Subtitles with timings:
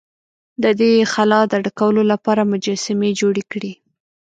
[0.63, 3.73] د دې خلا د ډکولو لپاره مجسمې جوړې کړې.